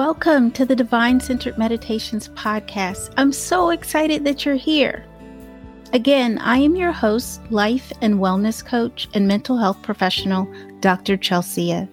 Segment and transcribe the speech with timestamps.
[0.00, 3.12] Welcome to the Divine Centered Meditations podcast.
[3.18, 5.04] I'm so excited that you're here.
[5.92, 10.50] Again, I am your host, life and wellness coach, and mental health professional,
[10.80, 11.18] Dr.
[11.18, 11.72] Chelsea.
[11.72, 11.90] And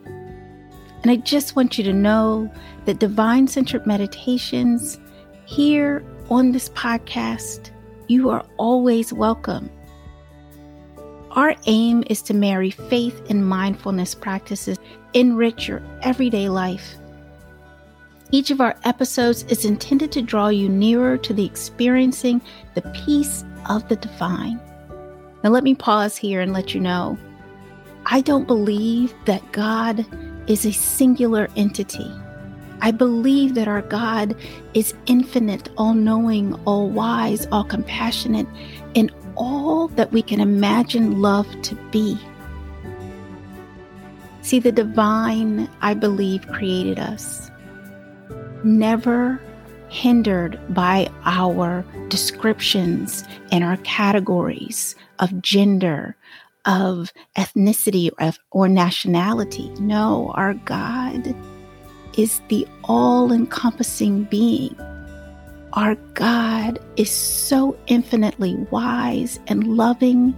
[1.04, 2.50] I just want you to know
[2.86, 4.98] that Divine Centered Meditations
[5.44, 7.72] here on this podcast,
[8.08, 9.70] you are always welcome.
[11.32, 14.78] Our aim is to marry faith and mindfulness practices,
[15.14, 16.96] enrich your everyday life
[18.32, 22.42] each of our episodes is intended to draw you nearer to the experiencing
[22.76, 24.60] the peace of the divine.
[25.44, 27.18] Now, let me pause here and let you know
[28.06, 30.06] I don't believe that God
[30.50, 32.12] is a singular entity.
[32.82, 34.36] I believe that our God
[34.74, 38.48] is infinite, all knowing, all wise, all compassionate,
[38.96, 42.18] and all that we can imagine love to be.
[44.42, 47.52] See, the divine, I believe, created us
[48.64, 49.40] never
[49.90, 56.16] hindered by our descriptions and our categories of gender,
[56.66, 58.10] of ethnicity,
[58.52, 59.70] or nationality.
[59.80, 61.34] No, our God
[62.18, 64.76] is the all encompassing being.
[65.74, 70.36] Our God is so infinitely wise and loving,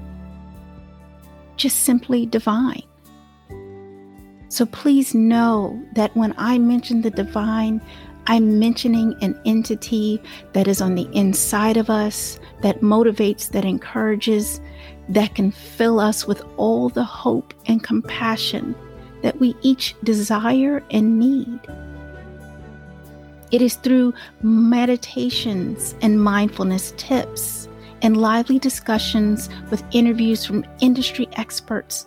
[1.56, 2.84] just simply divine.
[4.50, 7.82] So please know that when I mention the divine,
[8.28, 10.22] I'm mentioning an entity
[10.54, 14.62] that is on the inside of us, that motivates, that encourages,
[15.10, 18.76] that can fill us with all the hope and compassion
[19.24, 21.60] that we each desire and need.
[23.52, 27.68] It is through meditations and mindfulness tips
[28.02, 32.06] and lively discussions with interviews from industry experts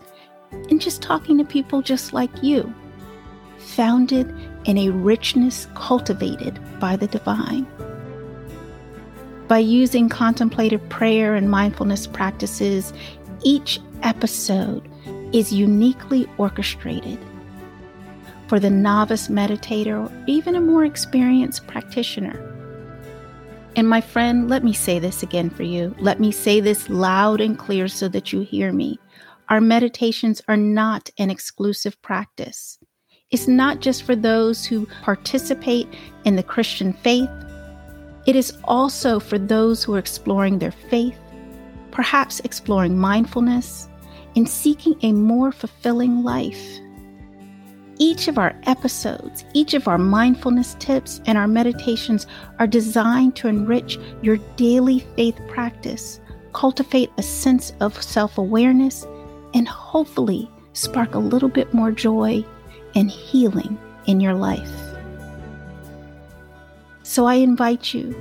[0.70, 2.72] and just talking to people just like you,
[3.58, 4.32] founded
[4.64, 7.66] in a richness cultivated by the divine.
[9.48, 12.92] By using contemplative prayer and mindfulness practices,
[13.42, 14.88] each episode
[15.32, 17.18] is uniquely orchestrated
[18.46, 22.48] for the novice meditator or even a more experienced practitioner.
[23.76, 25.94] And my friend, let me say this again for you.
[25.98, 28.98] Let me say this loud and clear so that you hear me.
[29.48, 32.78] Our meditations are not an exclusive practice.
[33.32, 35.88] It's not just for those who participate
[36.26, 37.30] in the Christian faith,
[38.26, 41.18] it is also for those who are exploring their faith,
[41.90, 43.88] perhaps exploring mindfulness,
[44.36, 46.78] and seeking a more fulfilling life.
[47.98, 52.26] Each of our episodes, each of our mindfulness tips, and our meditations
[52.58, 56.20] are designed to enrich your daily faith practice,
[56.52, 59.06] cultivate a sense of self awareness,
[59.54, 62.44] and hopefully spark a little bit more joy
[62.94, 64.70] and healing in your life.
[67.02, 68.14] So I invite you,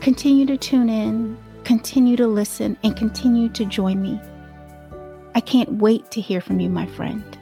[0.00, 4.20] continue to tune in, continue to listen, and continue to join me.
[5.34, 7.38] I can't wait to hear from you, my friend.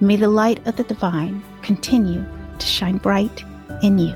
[0.00, 2.24] May the light of the divine continue
[2.58, 3.44] to shine bright
[3.82, 4.14] in you.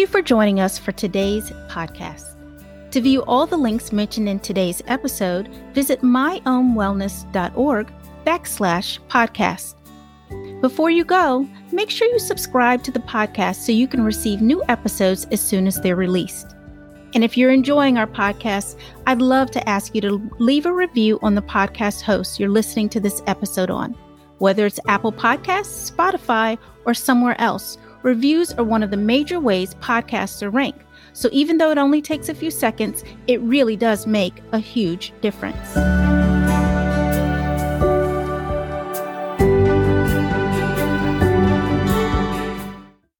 [0.00, 2.34] You for joining us for today's podcast.
[2.90, 7.92] To view all the links mentioned in today's episode, visit myownwellness.org
[8.24, 9.74] backslash podcast.
[10.62, 14.64] Before you go, make sure you subscribe to the podcast so you can receive new
[14.68, 16.56] episodes as soon as they're released.
[17.12, 21.18] And if you're enjoying our podcast, I'd love to ask you to leave a review
[21.22, 23.94] on the podcast host you're listening to this episode on,
[24.38, 26.56] whether it's Apple Podcasts, Spotify,
[26.86, 30.84] or somewhere else Reviews are one of the major ways podcasts are ranked.
[31.12, 35.12] So even though it only takes a few seconds, it really does make a huge
[35.20, 36.09] difference.